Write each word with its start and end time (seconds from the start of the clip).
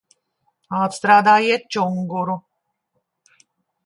Atstrādājiet 0.77 1.67
čunguru! 1.75 2.39